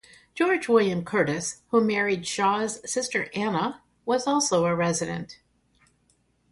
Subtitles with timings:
[0.33, 5.37] George William Curtis, who married Shaw's sister Anna, was also a resident.